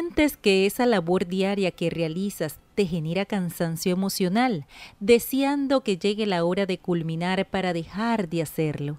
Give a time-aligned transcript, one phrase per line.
[0.00, 4.64] sientes que esa labor diaria que realizas te genera cansancio emocional,
[4.98, 8.96] deseando que llegue la hora de culminar para dejar de hacerlo.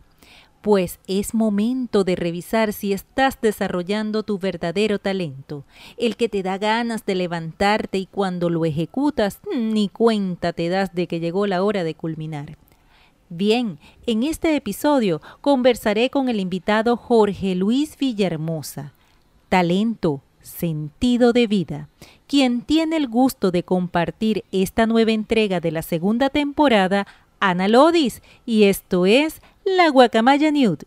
[0.61, 5.65] Pues es momento de revisar si estás desarrollando tu verdadero talento,
[5.97, 10.93] el que te da ganas de levantarte y cuando lo ejecutas ni cuenta te das
[10.93, 12.59] de que llegó la hora de culminar.
[13.27, 18.93] Bien, en este episodio conversaré con el invitado Jorge Luis Villahermosa.
[19.49, 21.89] Talento, sentido de vida,
[22.27, 27.07] quien tiene el gusto de compartir esta nueva entrega de la segunda temporada,
[27.39, 30.85] Ana Lodis, y esto es La Guacamaya Nude.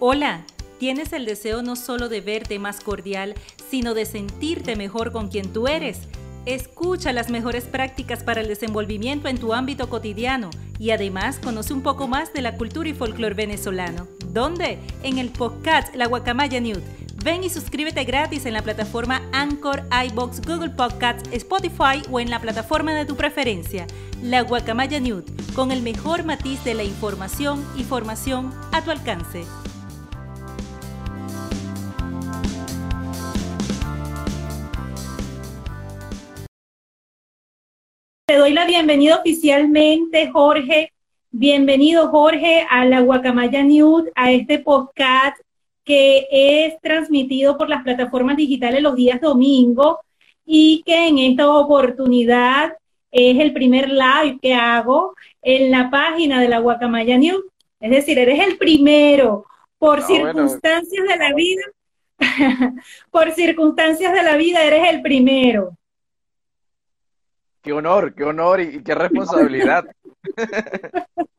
[0.00, 0.44] Hola,
[0.78, 3.34] ¿tienes el deseo no solo de verte más cordial,
[3.70, 6.00] sino de sentirte mejor con quien tú eres?
[6.46, 11.82] Escucha las mejores prácticas para el desenvolvimiento en tu ámbito cotidiano y además conoce un
[11.82, 14.06] poco más de la cultura y folclore venezolano.
[14.34, 14.80] ¿Dónde?
[15.04, 16.82] En el podcast La Guacamaya Nude.
[17.22, 22.40] Ven y suscríbete gratis en la plataforma Anchor, iBox, Google Podcasts, Spotify o en la
[22.40, 23.86] plataforma de tu preferencia.
[24.24, 29.44] La Guacamaya Nude, con el mejor matiz de la información y formación a tu alcance.
[38.26, 40.93] Te doy la bienvenida oficialmente, Jorge.
[41.36, 45.36] Bienvenido, Jorge, a la Guacamaya News, a este podcast
[45.82, 49.96] que es transmitido por las plataformas digitales los días domingos
[50.46, 52.74] y que en esta oportunidad
[53.10, 57.42] es el primer live que hago en la página de la Guacamaya News.
[57.80, 59.44] Es decir, eres el primero
[59.76, 61.62] por ah, circunstancias de la vida.
[63.10, 65.76] por circunstancias de la vida eres el primero.
[67.60, 69.84] Qué honor, qué honor y, qué responsabilidad.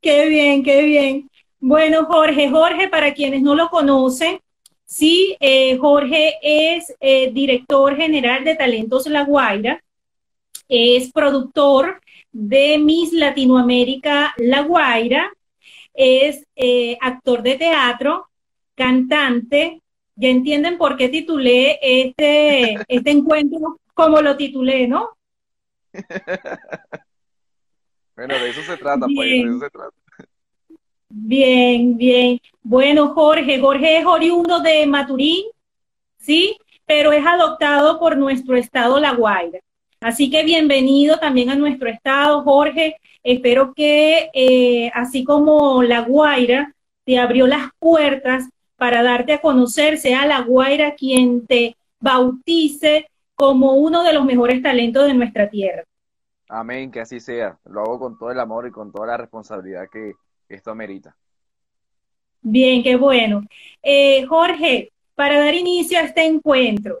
[0.00, 1.30] qué bien, qué bien.
[1.60, 4.40] Bueno, Jorge, Jorge, para quienes no lo conocen,
[4.84, 9.82] sí, eh, Jorge es eh, director general de Talentos La Guaira,
[10.68, 12.00] es productor
[12.32, 15.30] de Miss Latinoamérica La Guaira,
[15.92, 18.28] es eh, actor de teatro,
[18.74, 19.82] cantante.
[20.16, 25.10] Ya entienden por qué titulé este, este encuentro como lo titulé, ¿no?
[28.16, 29.96] bueno, de eso se trata, pues, de eso se trata.
[31.08, 32.40] Bien, bien.
[32.62, 35.44] Bueno, Jorge, Jorge es oriundo de Maturín,
[36.18, 36.56] ¿sí?
[36.86, 39.58] Pero es adoptado por nuestro estado La Guaira.
[40.00, 42.96] Así que bienvenido también a nuestro estado, Jorge.
[43.22, 46.74] Espero que eh, así como La Guaira
[47.04, 53.09] te abrió las puertas para darte a conocer, sea La Guaira quien te bautice
[53.40, 55.82] como uno de los mejores talentos de nuestra tierra.
[56.46, 57.58] Amén, que así sea.
[57.64, 60.12] Lo hago con todo el amor y con toda la responsabilidad que
[60.46, 61.16] esto amerita.
[62.42, 63.42] Bien, qué bueno.
[63.82, 66.98] Eh, Jorge, para dar inicio a este encuentro,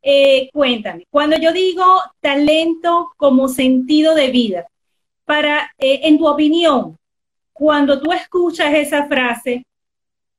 [0.00, 1.84] eh, cuéntame, cuando yo digo
[2.20, 4.66] talento como sentido de vida,
[5.26, 6.96] para, eh, en tu opinión,
[7.52, 9.66] cuando tú escuchas esa frase,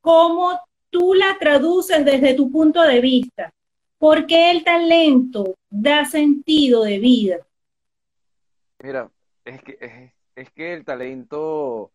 [0.02, 0.60] ¿cómo
[0.90, 3.54] tú la traduces desde tu punto de vista?
[4.00, 7.38] Porque el talento da sentido de vida.
[8.84, 9.10] Mira,
[9.44, 11.92] es que, es, que el talento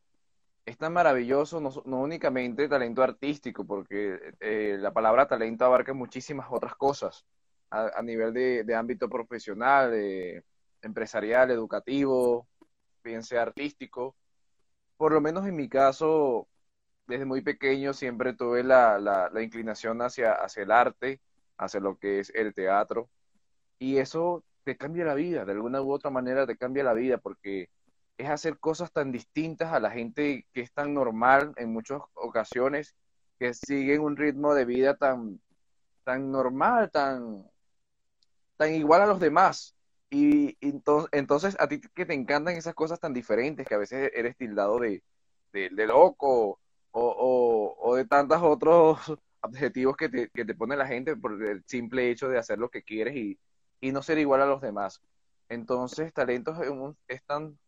[0.67, 1.71] es tan maravilloso, no,
[2.01, 7.25] únicamente talento artístico, porque eh, la palabra talento abarca muchísimas otras cosas
[7.71, 9.95] a, nivel de, ámbito profesional,
[10.83, 12.47] empresarial, educativo,
[13.05, 14.17] bien artístico.
[14.97, 16.49] Por lo menos en mi caso,
[17.07, 21.21] desde muy pequeño siempre tuve la, la inclinación hacia, hacia el arte
[21.59, 23.09] hacia lo que es el teatro.
[23.79, 27.19] Y eso te cambia la vida, de alguna u otra manera te cambia la vida,
[27.19, 27.69] porque
[28.19, 32.95] es hacer cosas tan distintas a la gente que es tan normal en muchas ocasiones,
[33.39, 35.41] que siguen un ritmo de vida tan,
[36.05, 37.45] tan normal, tan,
[38.57, 39.75] tan igual a los demás.
[40.11, 44.37] Y, entonces, a ti que te encantan esas cosas tan diferentes, que a veces eres
[44.37, 45.03] tildado de,
[45.53, 50.87] de, loco o, o, o de tantos otros objetivos que te, que te pone la
[50.87, 53.39] gente por el simple hecho de hacer lo que quieres y,
[53.81, 55.03] y no ser igual a los demás.
[55.49, 56.57] Entonces, talentos
[57.09, 57.59] es, tan,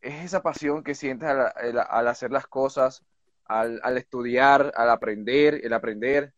[0.00, 3.04] es esa pasión que sientes al, al, hacer las cosas,
[3.44, 6.32] al, al, estudiar, al aprender, el aprender,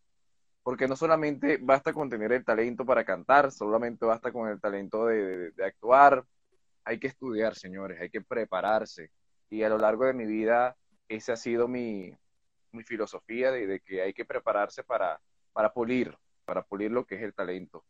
[0.61, 5.07] porque no solamente basta con tener el talento para cantar, solamente basta con el talento
[5.07, 6.23] de, de actuar,
[6.85, 9.09] hay que estudiar, señores, hay que prepararse.
[9.49, 10.75] Y a lo largo de mi vida,
[11.07, 12.15] ese ha sido mi,
[12.73, 15.19] mi filosofía de, que hay que prepararse para,
[15.53, 16.15] para pulir,
[16.45, 17.83] para pulir lo que es el talento.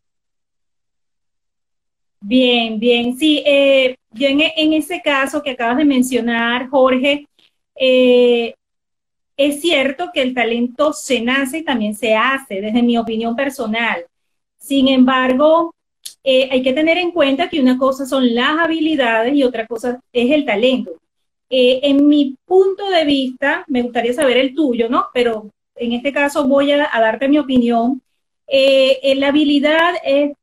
[2.19, 7.27] Bien, bien, sí, eh, yo en, ese caso que acabas de mencionar, Jorge,
[7.75, 8.56] eh,
[9.35, 14.06] es cierto que el talento se nace y también se hace, desde mi opinión personal.
[14.57, 15.75] Sin embargo,
[16.24, 20.00] eh, hay que tener en cuenta que una cosa son las habilidades y otra cosa
[20.13, 20.91] es el talento.
[21.50, 25.07] Eh, en mi punto de vista, me gustaría saber el tuyo, ¿no?
[25.13, 28.01] Pero en este caso voy a, darte mi opinión.
[28.48, 30.34] Eh, la habilidad es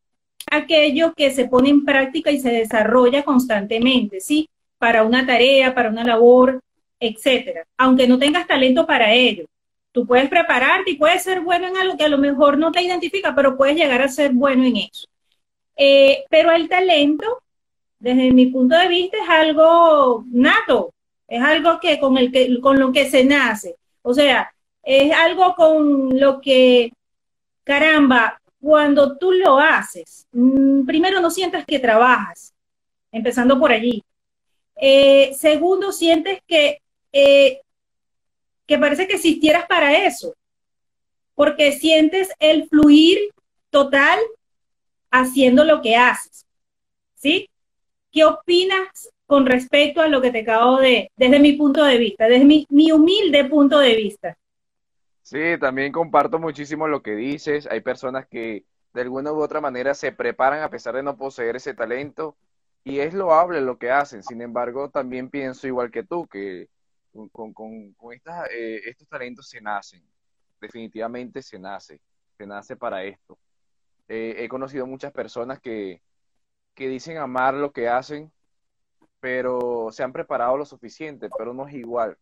[0.50, 4.49] aquello que se pone en práctica y se desarrolla constantemente, ¿sí?
[4.79, 6.61] Para una tarea, para una labor,
[6.99, 7.64] etcétera.
[7.79, 9.46] Aunque no tengas talento para ello.
[9.93, 12.82] Tú puedes prepararte y puedes ser bueno en algo que a lo mejor no te
[12.82, 15.06] identifica, pero puedes llegar a ser bueno en eso.
[15.76, 17.43] Eh, pero el talento,
[18.00, 20.93] desde mi punto de vista, es algo nato,
[21.29, 23.76] es algo que con, el que, con lo que se nace.
[24.02, 24.52] O sea,
[24.82, 26.93] es algo con lo que,
[27.62, 32.55] caramba, cuando tú lo haces, mm, primero no sientas que trabajas,
[33.12, 34.03] empezando por allí.
[34.76, 36.81] Eh, segundo, sientes que,
[37.12, 37.61] eh,
[38.67, 40.35] que parece que existieras para eso,
[41.35, 43.19] porque sientes el fluir
[43.69, 44.19] total
[45.11, 46.46] haciendo lo que haces.
[47.14, 47.50] ¿Sí?
[48.12, 52.26] ¿Qué opinas con respecto a lo que te acabo de, desde mi punto de vista,
[52.26, 54.36] desde mi, mi humilde punto de vista?
[55.22, 57.68] Sí, también comparto muchísimo lo que dices.
[57.70, 61.54] Hay personas que de alguna u otra manera se preparan a pesar de no poseer
[61.56, 62.36] ese talento
[62.82, 64.24] y es loable lo que hacen.
[64.24, 66.68] Sin embargo, también pienso igual que tú, que
[67.30, 67.94] con, con,
[68.50, 70.02] eh, estos talentos se nacen.
[70.60, 72.00] Definitivamente se nace.
[72.36, 73.38] Se nace para esto.
[74.08, 76.02] Eh, he conocido muchas personas que,
[76.75, 78.32] que dicen amar lo que hacen,
[79.20, 82.17] pero se han preparado lo suficiente, pero no es igual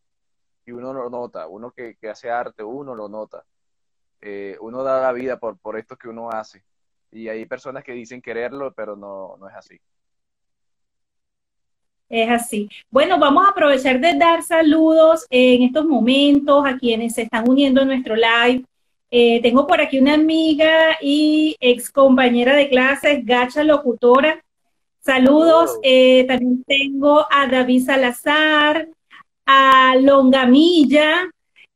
[0.69, 3.43] y uno lo nota, uno que, hace arte, uno lo nota.
[4.21, 6.63] Eh, uno da la vida por, por esto que uno hace.
[7.11, 9.79] Y hay personas que dicen quererlo, pero no, no es así.
[12.07, 12.69] Es así.
[12.89, 17.81] Bueno, vamos a aprovechar de dar saludos en estos momentos a quienes se están uniendo
[17.81, 18.63] a nuestro live.
[19.11, 24.43] Eh, tengo por aquí una amiga y ex compañera de clases, Gacha Locutora.
[24.99, 25.79] Saludos.
[25.81, 28.87] Eh, también tengo a David Salazar,
[29.45, 31.29] a Longamilla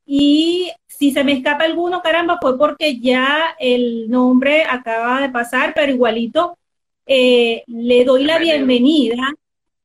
[0.06, 5.74] y si se me escapa alguno, caramba, fue porque ya el nombre acaba de pasar,
[5.74, 6.58] pero igualito
[7.06, 9.34] eh, le doy la bienvenida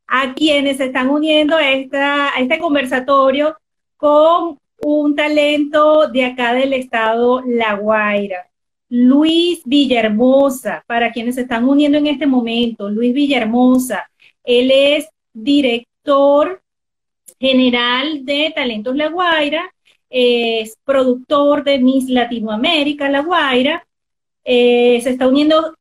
[0.06, 3.56] a quienes se están uniendo a, esta, a este conversatorio
[3.96, 8.48] con un talento de acá del estado La Guaira.
[8.90, 14.10] Luis Villahermosa, para quienes se están uniendo en este momento, Luis Villahermosa,
[14.42, 16.62] él es director
[17.38, 19.72] general de Talentos La Guaira,
[20.08, 23.86] es productor de Miss Latinoamérica La Guaira,
[24.42, 25.74] eh, se está uniendo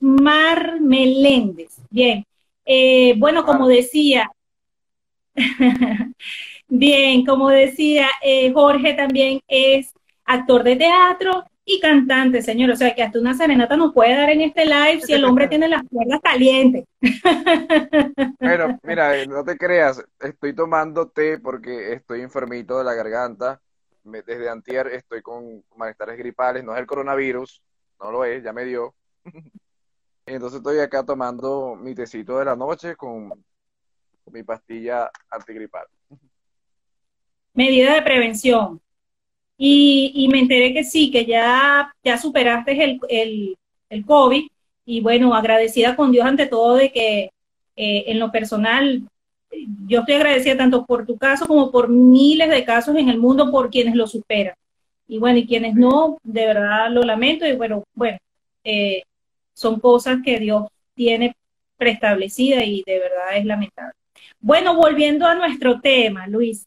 [0.00, 1.76] Mar Meléndez.
[1.90, 2.24] Bien,
[2.64, 4.30] eh, bueno, como decía,
[6.68, 9.92] bien, como decía, eh, Jorge también es
[10.24, 12.70] actor de teatro, y cantante, señor.
[12.70, 15.48] O sea, que hasta una serenata no puede dar en este live si el hombre
[15.48, 16.84] tiene las cuerdas calientes.
[18.38, 23.60] Bueno, mira, eh, no te creas, estoy tomando té porque estoy enfermito de la garganta.
[24.02, 27.62] Desde antier estoy con malestares gripales, no es el coronavirus,
[28.00, 28.94] no lo es, ya me dio.
[30.26, 33.32] Entonces estoy acá tomando mi tecito de la noche con,
[34.30, 35.86] mi pastilla antigripal.
[37.54, 38.80] Medida de prevención.
[39.56, 43.56] Y, me enteré que sí, que ya, ya superaste el, el,
[43.88, 44.48] el, COVID
[44.84, 47.30] y bueno, agradecida con Dios ante todo de que
[47.76, 49.02] eh, en lo personal,
[49.86, 53.50] yo estoy agradecida tanto por tu caso como por miles de casos en el mundo
[53.50, 54.54] por quienes lo superan.
[55.06, 58.18] Y bueno, y quienes no, de verdad lo lamento y bueno, bueno,
[58.64, 59.02] eh,
[59.52, 61.36] son cosas que Dios tiene
[61.76, 63.94] preestablecidas y de verdad es lamentable.
[64.40, 66.66] Bueno, volviendo a nuestro tema, Luis.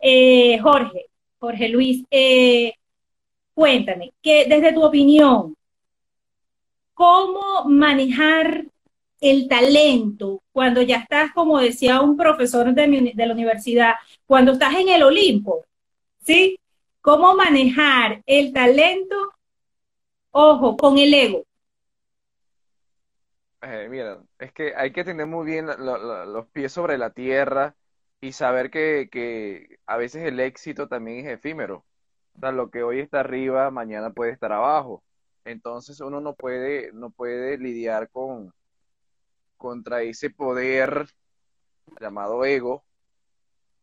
[0.00, 1.06] Eh, Jorge,
[1.38, 2.74] Jorge Luis, eh,
[3.52, 5.54] cuéntame, que desde tu opinión,
[6.94, 8.64] ¿cómo manejar
[9.20, 13.94] el talento cuando ya estás, como decía un profesor de, la universidad,
[14.26, 15.66] cuando estás en el Olimpo?
[16.24, 16.58] ¿Sí?
[17.02, 19.16] ¿Cómo manejar el talento,
[20.30, 21.44] ojo, con el ego?
[23.62, 27.74] Eh, mira, es que hay que tener muy bien los pies sobre la tierra
[28.20, 31.84] y saber que, que a veces el éxito también es efímero.
[32.34, 35.02] O sea, lo que hoy está arriba, mañana puede estar abajo.
[35.44, 38.52] Entonces uno no puede, no puede lidiar con
[39.56, 41.06] contra ese poder
[42.00, 42.82] llamado ego,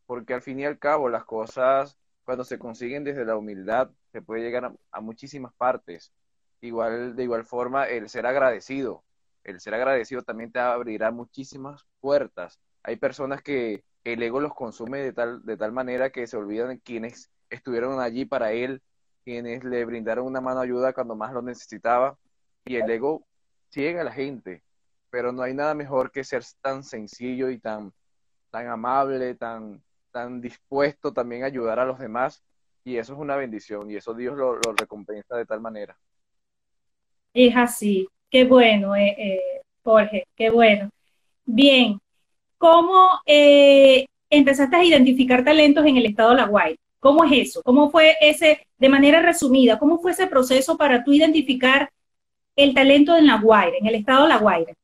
[0.06, 4.20] porque al fin y al cabo las cosas cuando se consiguen desde la humildad se
[4.20, 6.12] puede llegar a, muchísimas partes.
[6.60, 9.04] Igual, de igual forma, el ser agradecido,
[9.44, 12.58] el ser agradecido también te abrirá muchísimas puertas.
[12.82, 16.78] Hay personas que, el ego los consume de tal, de tal manera que se olvidan
[16.78, 18.82] quienes estuvieron allí para él,
[19.24, 22.16] quienes le brindaron una mano ayuda cuando más lo necesitaba,
[22.64, 23.26] y el ego
[23.70, 24.62] ciega a la gente,
[25.10, 27.92] pero no hay nada mejor que ser tan sencillo y tan,
[28.50, 32.42] tan amable, tan, tan dispuesto también a ayudar a los demás,
[32.84, 35.96] y eso es una bendición, y eso Dios lo, lo recompensa de tal manera.
[37.34, 40.90] Es así, qué bueno, eh, eh, Jorge, qué bueno.
[41.44, 42.00] Bien,
[42.58, 46.78] ¿cómo eh, empezaste a identificar talentos en el estado de La Guaira?
[47.00, 47.62] ¿Cómo es eso?
[47.62, 51.90] ¿Cómo fue ese, de manera resumida, cómo fue ese proceso para tú identificar
[52.56, 54.74] el talento en La Guaira, en el estado de La Guaira?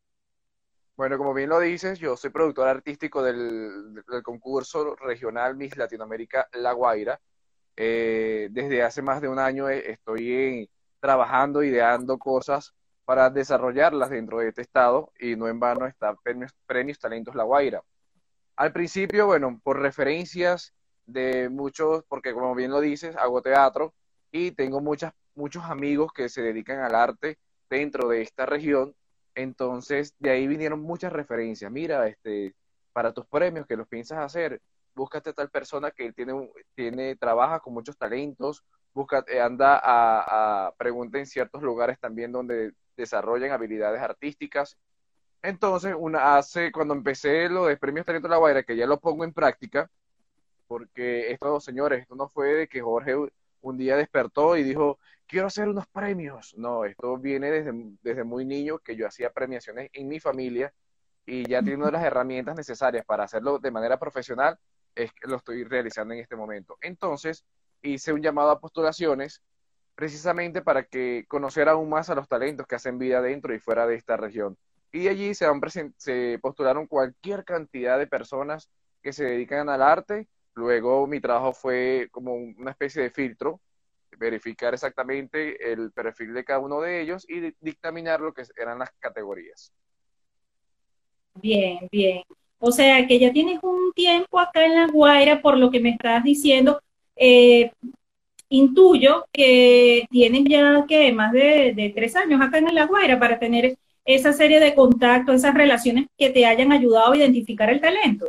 [0.97, 6.73] Bueno, como bien lo dices, yo soy productor artístico del, concurso regional Miss Latinoamérica La
[6.73, 7.21] Guaira.
[7.76, 12.73] Eh, desde hace más de un año eh, estoy trabajando, ideando cosas
[13.05, 17.45] para desarrollarlas dentro de este estado y no en vano está Premios, Premios Talentos La
[17.45, 17.83] Guaira.
[18.57, 20.73] Al principio, bueno, por referencias
[21.07, 23.95] de muchos, porque como bien lo dices, hago teatro
[24.31, 28.95] y tengo muchas, muchos amigos que se dedican al arte dentro de esta región.
[29.35, 31.71] Entonces, de ahí vinieron muchas referencias.
[31.71, 32.55] Mira, este,
[32.93, 34.61] para tus premios que los piensas hacer,
[34.95, 40.67] búscate a tal persona que tiene, tiene, trabaja con muchos talentos, busca, eh, anda a,
[40.69, 44.77] a pregunta en ciertos lugares también donde desarrollan habilidades artísticas.
[45.43, 48.99] Entonces, una hace, cuando empecé lo de Premios Talento de la Guaira, que ya lo
[49.01, 49.91] pongo en práctica,
[50.67, 53.15] porque esto, señores, esto no fue de que Jorge
[53.61, 56.55] un día despertó y dijo, quiero hacer unos premios.
[56.57, 57.73] No, esto viene desde,
[58.03, 60.73] desde muy niño, que yo hacía premiaciones en mi familia
[61.27, 64.59] y ya teniendo las herramientas necesarias para hacerlo de manera profesional,
[64.95, 66.77] es que lo estoy realizando en este momento.
[66.81, 67.45] Entonces,
[67.83, 69.43] hice un llamado a postulaciones
[69.95, 73.87] precisamente para que conocer aún más a los talentos que hacen vida dentro y fuera
[73.87, 74.57] de esta región.
[74.93, 78.69] Y allí se, postularon cualquier cantidad de personas
[79.03, 83.61] que se dedican al arte Luego mi trabajo fue como una especie de filtro,
[84.17, 88.91] verificar exactamente el perfil de cada uno de ellos y dictaminar lo que eran las
[89.01, 89.73] categorías.
[91.35, 92.23] Bien, bien.
[92.61, 95.91] O sea que ya tienes un tiempo acá en La Guaira, por lo que me
[95.91, 96.81] estás diciendo.
[97.17, 97.73] Eh,
[98.55, 103.39] intuyo que tienes ya que más de, de, tres años acá en La Guaira para
[103.39, 108.29] tener esa serie de contactos, esas relaciones que te hayan ayudado a identificar el talento.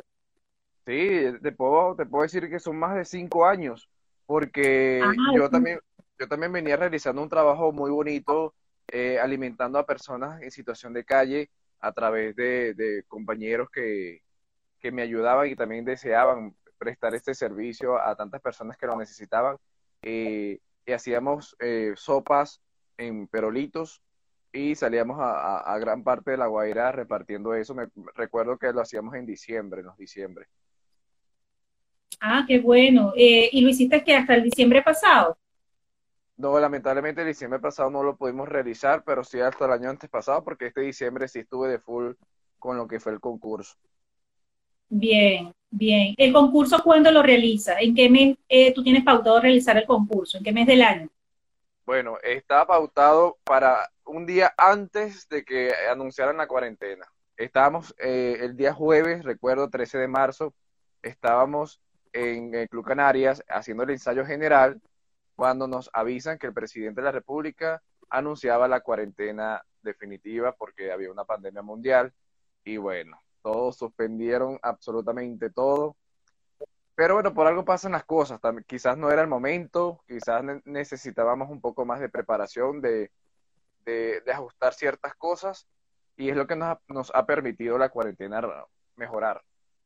[0.86, 3.90] Sí, te puedo, te puedo decir que son más de cinco años,
[4.26, 5.80] porque ah, yo también,
[6.20, 8.54] yo también venía realizando un trabajo muy bonito,
[8.88, 14.22] eh, alimentando a personas en situación de calle a través de, compañeros que,
[14.92, 19.58] me ayudaban y también deseaban prestar este servicio a tantas personas que lo necesitaban.
[20.06, 22.62] Eh, y hacíamos eh, sopas
[22.96, 24.04] en perolitos
[24.54, 27.74] y salíamos a, a, gran parte de la Guaira repartiendo eso.
[27.74, 30.46] Me recuerdo que lo hacíamos en diciembre, en los diciembre.
[32.22, 33.14] Ah, qué bueno.
[33.18, 35.38] Eh, ¿Y lo hiciste que hasta el diciembre pasado?
[36.38, 40.10] No, lamentablemente el diciembre pasado no lo pudimos realizar, pero sí hasta el año antes
[40.10, 42.14] pasado, porque este diciembre sí estuve de full
[42.60, 43.76] con lo que fue el concurso.
[44.98, 46.16] Bien, bien.
[46.18, 47.78] ¿El concurso cuándo lo realiza?
[47.82, 50.38] ¿En qué mes eh, tú tienes pautado realizar el concurso?
[50.38, 51.10] ¿En qué mes del año?
[51.86, 57.06] Bueno, está pautado para un día antes de que anunciaran la cuarentena.
[57.36, 60.54] Estábamos eh, el día jueves, recuerdo, 13 de marzo,
[61.02, 61.82] estábamos
[62.14, 64.82] en el Club Canarias haciendo el ensayo general
[65.36, 71.12] cuando nos avisan que el presidente de la República anunciaba la cuarentena definitiva porque había
[71.12, 72.14] una pandemia mundial
[72.64, 75.96] y bueno, todos suspendieron absolutamente todo.
[76.96, 78.40] Pero bueno, por algo pasan las cosas.
[78.66, 83.12] quizás no era el momento, quizás necesitábamos un poco más de preparación, de,
[83.86, 85.68] de, ajustar ciertas cosas
[86.18, 88.42] y es lo que nos nos ha permitido la cuarentena
[88.96, 89.44] mejorar.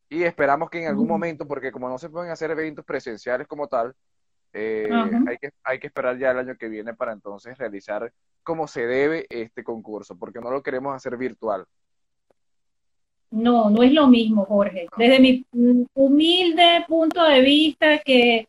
[0.07, 3.67] Y esperamos que en algún momento, porque como no se pueden hacer eventos presenciales como
[3.67, 3.93] tal,
[4.53, 4.89] eh,
[5.27, 8.87] hay, que, hay que esperar ya el año que viene para entonces realizar como se
[8.87, 11.67] debe este concurso, porque no lo queremos hacer virtual.
[13.31, 14.87] No, no es lo mismo, Jorge.
[14.97, 15.45] Desde mi
[15.93, 18.47] humilde punto de vista, que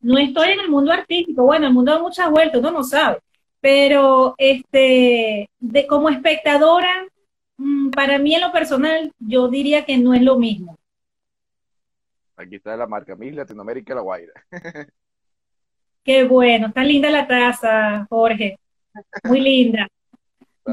[0.00, 3.18] no estoy en el mundo artístico, bueno, el mundo da muchas vueltas, uno no sabe,
[3.60, 7.06] pero este, de, como espectadora,
[7.58, 10.78] mm, para mí en lo personal, yo diría que no es lo mismo.
[12.36, 14.32] Aquí está la marca Miss Latinoamérica La Guaira.
[16.04, 18.58] Qué bueno, está linda la taza, Jorge.
[19.24, 19.88] Muy linda.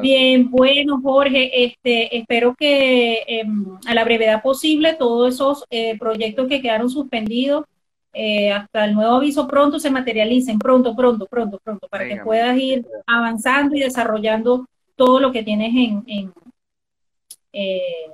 [0.02, 6.48] Bien, bueno, Jorge, este, espero que em, a la brevedad posible todos esos eh, proyectos
[6.48, 7.66] que quedaron suspendidos
[8.14, 12.58] eh, hasta el nuevo aviso pronto se materialicen, pronto, pronto, pronto, pronto, para que puedas
[12.58, 16.34] ir avanzando y desarrollando todo lo que tienes en, en,
[17.52, 18.12] eh,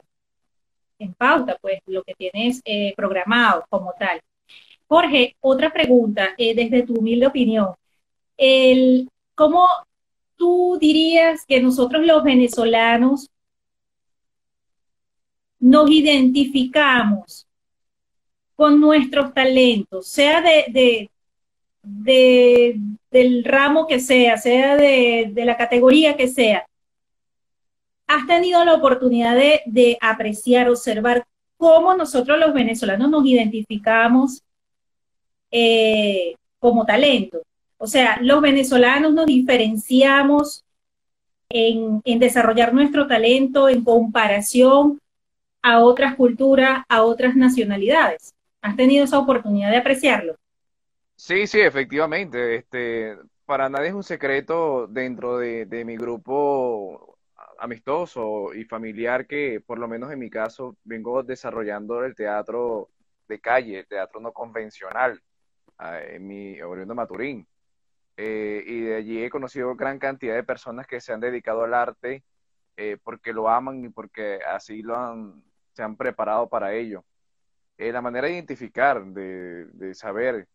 [0.97, 4.19] en pauta, pues lo que tienes eh, programado como tal.
[4.87, 7.69] Jorge, otra pregunta, eh, desde tu humilde opinión.
[8.37, 9.67] El, ¿Cómo
[10.41, 13.29] tú dirías que nosotros los venezolanos
[15.59, 17.47] nos identificamos
[18.55, 21.11] con nuestros talentos, sea de,
[21.83, 22.79] de,
[23.11, 26.65] del ramo que sea, sea de, la categoría que sea,
[28.07, 31.23] has tenido la oportunidad de, apreciar, observar
[31.55, 34.41] cómo nosotros los venezolanos nos identificamos
[35.51, 37.43] eh, como talento.
[37.83, 40.63] O sea, los venezolanos nos diferenciamos
[41.49, 44.99] en, desarrollar nuestro talento en comparación
[45.63, 48.35] a otras culturas, a otras nacionalidades.
[48.61, 50.35] ¿Has tenido esa oportunidad de apreciarlo?
[51.15, 52.53] Sí, sí, efectivamente.
[52.53, 57.17] Este, para nadie es un secreto dentro de, mi grupo
[57.57, 62.89] amistoso y familiar que, por lo menos en mi caso, vengo desarrollando el teatro
[63.27, 65.19] de calle, el teatro no convencional,
[65.79, 67.47] ah, en mi oriundo Maturín.
[68.23, 71.73] Eh, y de allí he conocido gran cantidad de personas que se han dedicado al
[71.73, 72.23] arte
[72.77, 77.03] eh, porque lo aman y porque así lo han, se han preparado para ello.
[77.77, 80.47] Eh, la manera de identificar, de, de saber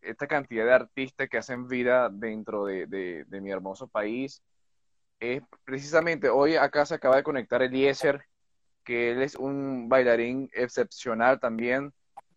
[0.00, 4.40] esta cantidad de artistas que hacen vida dentro de, mi hermoso país.
[5.20, 8.24] Es precisamente hoy acá se acaba de conectar Eliezer,
[8.84, 11.92] que él es un bailarín excepcional también,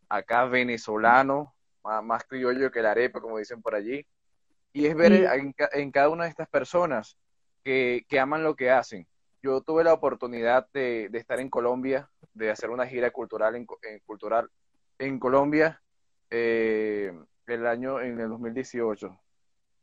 [0.09, 1.53] acá venezolano,
[1.83, 4.05] más, criollo que la arepa, como dicen por allí.
[4.75, 7.17] Y es ver en, cada una de estas personas
[7.63, 9.07] que, aman lo que hacen.
[9.41, 13.65] Yo tuve la oportunidad de, estar en Colombia, de hacer una gira cultural en,
[14.05, 14.49] cultural
[14.99, 15.81] en Colombia.
[16.29, 17.17] Eh,
[17.47, 19.17] el año, en el 2018.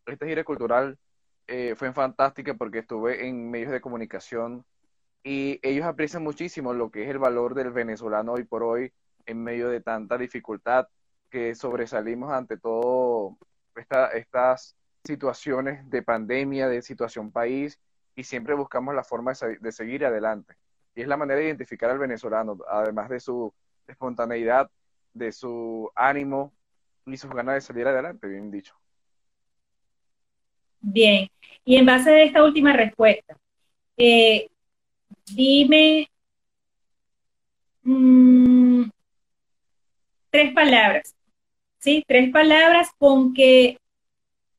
[0.05, 0.99] Esta gira cultural
[1.47, 4.63] eh, fue fantástica porque estuve en medios de comunicación
[5.23, 8.93] y ellos aprecian muchísimo lo que es el valor del venezolano hoy por hoy
[9.25, 10.87] en medio de tanta dificultad
[11.31, 13.39] que sobresalimos ante todo
[13.75, 17.81] estas situaciones de pandemia, de situación país
[18.15, 20.55] y siempre buscamos la forma de, seguir adelante.
[20.95, 23.53] Y es la manera de identificar al venezolano, además de su
[23.87, 24.71] espontaneidad,
[25.15, 26.53] de su ánimo,
[27.07, 28.75] y sus ganas de salir adelante, bien dicho.
[30.81, 31.29] Bien,
[31.65, 33.37] y en base a esta última respuesta,
[33.97, 34.49] eh,
[35.27, 36.09] dime
[37.83, 38.85] mm,
[40.31, 41.15] tres palabras,
[41.79, 42.05] ¿sí?
[42.07, 43.79] Tres palabras con que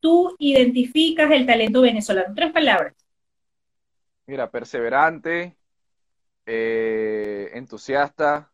[0.03, 2.35] tú identificas el talento venezolano.
[2.35, 2.93] Tres palabras.
[4.27, 5.55] Mira, perseverante,
[6.45, 8.51] eh, entusiasta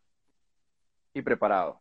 [1.12, 1.80] y preparado.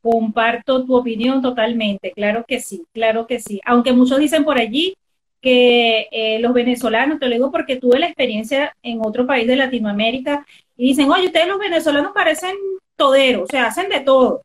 [0.00, 3.60] Comparto tu opinión totalmente, claro que sí, claro que sí.
[3.64, 4.96] Aunque muchos dicen por allí
[5.40, 9.56] que eh, los venezolanos, te lo digo porque tuve la experiencia en otro país de
[9.56, 12.54] Latinoamérica y dicen, oye, ustedes los venezolanos parecen
[12.94, 14.42] toderos, o sea, hacen de todo.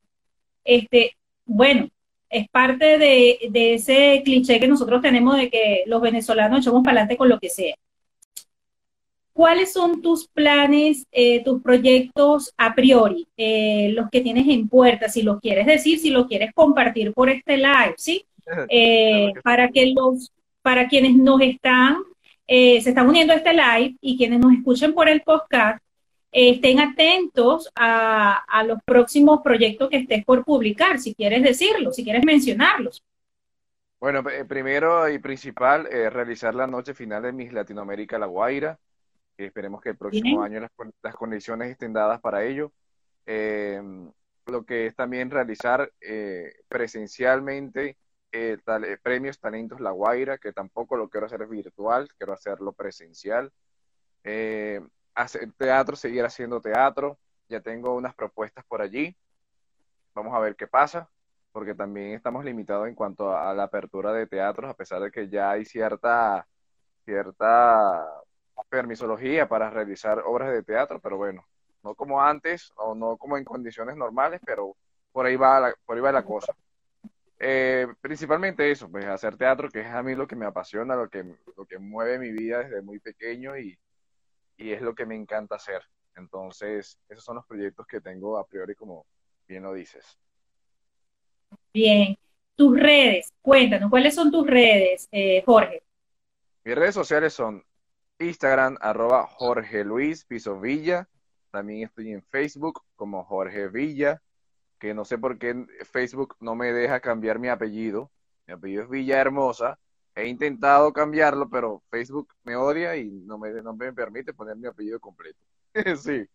[0.64, 1.17] Este,
[1.48, 1.90] bueno,
[2.30, 6.98] es parte de, de ese cliché que nosotros tenemos de que los venezolanos echamos para
[6.98, 7.76] adelante con lo que sea.
[9.38, 15.10] ¿Cuáles son tus planes, eh, tus proyectos a priori, eh, los que tienes en puerta,
[15.10, 18.26] si lo quieres decir, si lo quieres compartir por este live, ¿sí?
[18.68, 20.32] Eh, para que los,
[20.64, 21.98] para quienes nos están,
[22.48, 25.84] se están uniendo a este live y quienes nos escuchen por el podcast,
[26.32, 32.04] estén atentos a, a los próximos proyectos que estés por publicar, si quieres decirlo, si
[32.04, 33.04] quieres mencionarlos.
[34.00, 38.78] Bueno, primero y principal, realizar la noche final de Miss Latinoamérica La Guaira
[39.46, 42.72] esperemos que el próximo año las, condiciones estén dadas para ello.
[43.26, 43.82] Eh,
[44.48, 47.98] lo que es también realizar eh, presencialmente
[48.32, 48.58] eh,
[49.04, 53.52] premios Talentos La Guaira, que tampoco lo quiero hacer virtual, quiero hacerlo presencial.
[55.18, 57.18] Hacer teatro, seguir haciendo teatro.
[57.50, 59.16] Ya tengo unas propuestas por allí.
[60.14, 61.10] Vamos a ver qué pasa,
[61.52, 65.30] porque también estamos limitados en cuanto a, la apertura de teatros, a pesar de que
[65.30, 66.48] ya hay cierta,
[67.06, 68.06] cierta
[68.70, 71.46] permisología para realizar obras de teatro, pero bueno,
[71.84, 74.76] no como antes o no como en condiciones normales, pero
[75.12, 76.54] por ahí va la, por ahí va la cosa.
[77.40, 81.10] Eh, principalmente eso, pues hacer teatro, que es a mí lo que me apasiona, lo
[81.10, 81.24] que,
[81.56, 83.78] lo que mueve mi vida desde muy pequeño y,
[84.58, 85.82] y es lo que me encanta hacer.
[86.16, 89.06] Entonces, esos son los proyectos que tengo a priori, como
[89.48, 90.18] bien lo dices.
[91.74, 92.18] Bien,
[92.56, 95.84] tus redes, cuéntanos, ¿cuáles son tus redes, eh, Jorge?
[96.64, 97.64] Mis redes sociales son
[98.20, 101.08] Instagram, arroba Jorge Luis Piso Villa.
[101.52, 104.22] También estoy en Facebook como Jorge Villa,
[104.80, 108.12] que no sé por qué Facebook no me deja cambiar mi apellido.
[108.48, 109.80] Mi apellido es Villa Hermosa,
[110.18, 114.66] He intentado cambiarlo, pero Facebook me odia y no me, no me permite poner mi
[114.66, 115.38] apellido completo.
[115.96, 116.28] sí.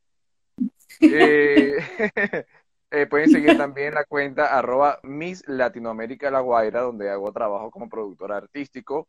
[1.00, 1.76] Eh,
[2.92, 7.88] eh, pueden seguir también la cuenta arroba Miss Latinoamérica La Guaira, donde hago trabajo como
[7.88, 9.08] productor artístico.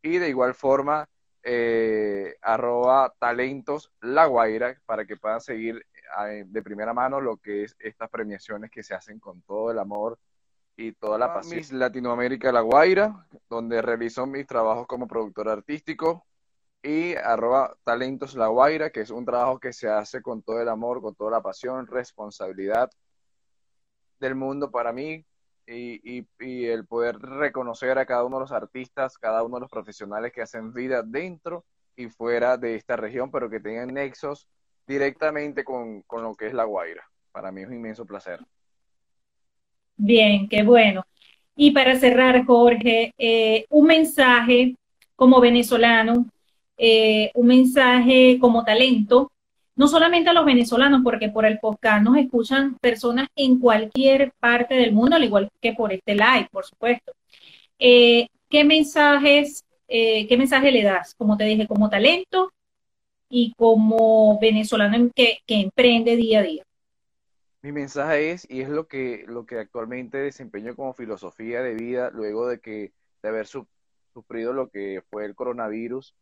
[0.00, 1.06] Y de igual forma,
[1.42, 5.84] eh, arroba talentos La Guaira, para que puedan seguir
[6.46, 10.18] de primera mano lo que es estas premiaciones que se hacen con todo el amor
[10.76, 11.56] y toda la pasión.
[11.56, 16.26] Miss Latinoamérica La Guaira, donde realizo mis trabajos como productor artístico
[16.82, 20.68] y arroba talentos La Guaira, que es un trabajo que se hace con todo el
[20.68, 22.90] amor, con toda la pasión, responsabilidad
[24.18, 25.24] del mundo para mí
[25.66, 29.60] y, y, y, el poder reconocer a cada uno de los artistas, cada uno de
[29.62, 31.64] los profesionales que hacen vida dentro
[31.96, 34.48] y fuera de esta región, pero que tengan nexos
[34.86, 37.08] directamente con, con lo que es La Guaira.
[37.32, 38.40] Para mí es un inmenso placer.
[39.96, 41.04] Bien, qué bueno.
[41.56, 44.76] Y para cerrar, Jorge, eh, un mensaje
[45.16, 46.26] como venezolano
[46.76, 49.30] eh, un mensaje como talento,
[49.76, 54.74] no solamente a los venezolanos, porque por el podcast nos escuchan personas en cualquier parte
[54.74, 57.12] del mundo, al igual que por este live, por supuesto.
[57.78, 61.14] Eh, ¿Qué mensajes, eh, qué mensaje le das?
[61.14, 62.52] Como te dije, como talento
[63.28, 66.64] y como venezolano que, que emprende día a día.
[67.64, 72.10] Mi mensaje es, y es lo que, lo que actualmente desempeño como filosofía de vida
[72.10, 76.14] luego de que de haber sufrido lo que fue el coronavirus,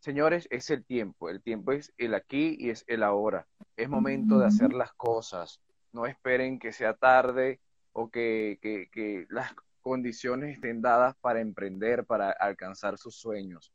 [0.00, 1.28] Señores, es el tiempo.
[1.28, 3.46] El tiempo es el aquí y es el ahora.
[3.76, 5.60] Es momento de hacer las cosas.
[5.92, 7.60] No esperen que sea tarde
[7.92, 13.74] o que, que, las condiciones estén dadas para emprender, para alcanzar sus sueños.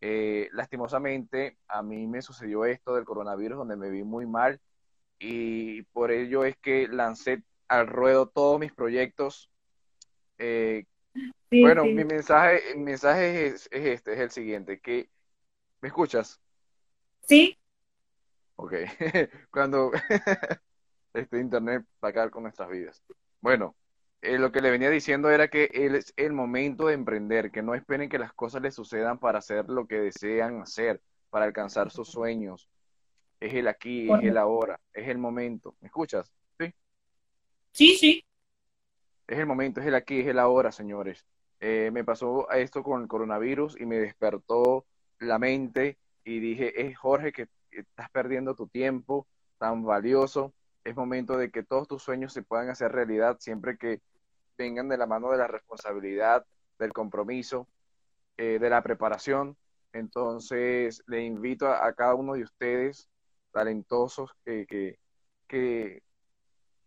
[0.00, 4.62] Eh, lastimosamente, a mí me sucedió esto del coronavirus donde me vi muy mal
[5.18, 9.50] y por ello es que lancé al ruedo todos mis proyectos.
[10.38, 10.84] Eh,
[11.50, 15.08] bueno, mi mensaje, mi mensaje es, es, este, es el siguiente, que
[15.84, 16.40] ¿Me escuchas?
[17.28, 17.58] Sí.
[18.56, 18.72] Ok.
[19.50, 19.92] Cuando
[21.12, 23.02] este internet va a acabar con nuestras vidas.
[23.42, 23.76] Bueno,
[24.22, 27.74] eh, lo que le venía diciendo era que es el momento de emprender, que no
[27.74, 32.08] esperen que las cosas les sucedan para hacer lo que desean hacer, para alcanzar sus
[32.08, 32.70] sueños.
[33.44, 35.76] Es el aquí, es el ahora, es el momento.
[35.80, 36.32] ¿Me escuchas?
[36.58, 36.74] Sí.
[37.72, 38.24] Sí, sí.
[39.26, 41.26] Es el momento, es el aquí, es el ahora, señores.
[41.60, 44.86] Eh, me pasó esto con el coronavirus y me despertó
[45.18, 49.26] la mente y dije, es Jorge que estás perdiendo tu tiempo
[49.58, 54.00] tan valioso, es momento de que todos tus sueños se puedan hacer realidad siempre que
[54.56, 56.46] vengan de la mano de la responsabilidad,
[56.78, 57.68] del compromiso,
[58.38, 59.56] eh, de la preparación.
[59.92, 63.08] Entonces, le invito a, cada uno de ustedes,
[63.54, 64.98] talentosos, que, que,
[65.48, 66.02] que,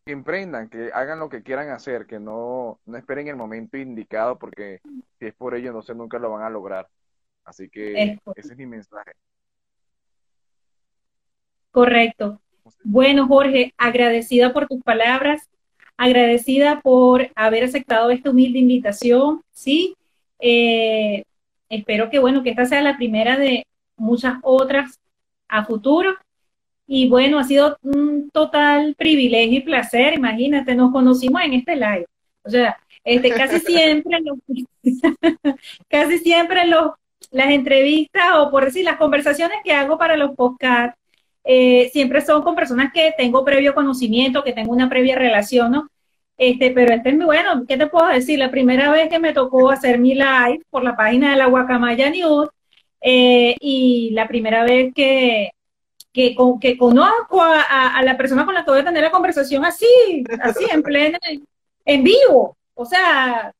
[0.05, 4.81] emprendan, que hagan lo que quieran hacer, que no, no esperen el momento indicado, porque
[5.17, 6.87] si es por ello, no sé, nunca lo van a lograr.
[7.43, 9.13] Así que ese es mi mensaje.
[11.71, 12.41] Correcto.
[12.83, 15.49] Bueno, Jorge, agradecida por tus palabras,
[15.95, 19.95] agradecida por haber aceptado esta humilde invitación, ¿sí?
[20.39, 21.23] Eh,
[21.69, 24.99] espero que, bueno, que esta sea la primera de muchas otras
[25.47, 26.15] a futuro.
[26.87, 30.13] Y bueno, ha sido un total privilegio y placer.
[30.13, 32.05] Imagínate, nos conocimos en este live.
[32.43, 34.37] O sea, este, casi siempre, los,
[35.89, 36.91] casi siempre los
[37.31, 40.97] las entrevistas o por decir las conversaciones que hago para los podcasts
[41.43, 45.89] eh, siempre son con personas que tengo previo conocimiento, que tengo una previa relación, ¿no?
[46.37, 48.37] Este, pero este es muy bueno, ¿qué te puedo decir?
[48.37, 52.09] La primera vez que me tocó hacer mi live por la página de la Guacamaya
[52.09, 52.49] News
[53.01, 55.51] eh, y la primera vez que,
[56.17, 60.23] que, que conozco a, la persona con la que voy a tener la conversación así,
[60.41, 61.19] así, en pleno,
[61.85, 62.57] en vivo.
[62.73, 63.53] O sea,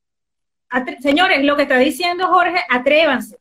[1.00, 3.38] señores, lo que está diciendo Jorge, atrévanse.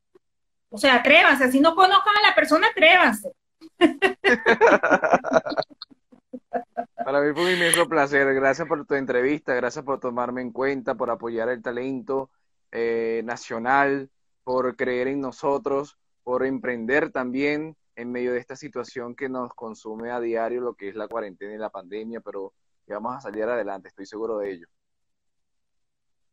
[0.68, 3.32] O sea, atrévanse, si no conozcan a la persona, atrévanse.
[7.02, 8.34] Para mí fue un inmenso placer.
[8.34, 12.28] Gracias por tu entrevista, gracias por tomarme en cuenta, por apoyar el talento
[12.70, 14.10] eh, nacional,
[14.44, 20.10] por creer en nosotros, por emprender también en medio de esta situación que nos consume
[20.10, 22.52] a diario, lo que es la cuarentena y la pandemia, pero
[22.86, 24.66] vamos a salir adelante, estoy seguro de ello.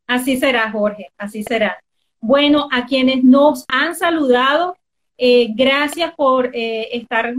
[0.05, 1.81] Así será, Jorge, así será.
[2.19, 4.77] Bueno, a quienes nos han saludado,
[5.17, 7.33] eh, gracias por eh, estar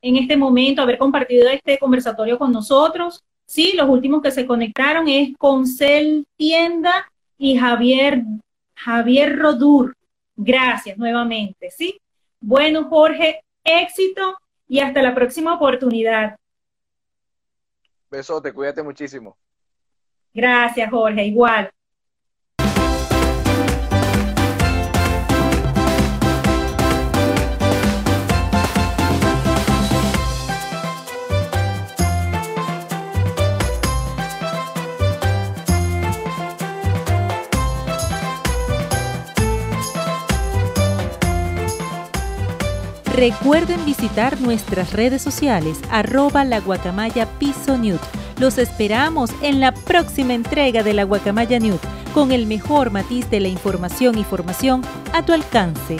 [0.00, 3.22] en este momento, haber compartido este conversatorio con nosotros.
[3.46, 8.22] Sí, los últimos que se conectaron es Concel Tienda y Javier,
[8.74, 9.94] Javier Rodur.
[10.36, 12.00] Gracias nuevamente, ¿sí?
[12.40, 16.36] Bueno, Jorge, éxito y hasta la próxima oportunidad.
[18.10, 19.36] Besote, cuídate muchísimo.
[20.32, 21.70] Gracias, Jorge, igual.
[43.18, 48.00] Recuerden visitar nuestras redes sociales arroba la guacamaya piso newt.
[48.38, 51.80] Los esperamos en la próxima entrega de la guacamaya newt
[52.14, 55.96] con el mejor matiz de la información y formación a tu alcance.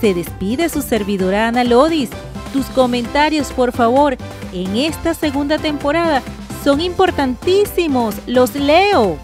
[0.00, 2.10] Se despide su servidora Ana Lodis.
[2.52, 4.16] Tus comentarios, por favor,
[4.52, 6.22] en esta segunda temporada
[6.62, 8.14] son importantísimos.
[8.28, 9.18] Los leo.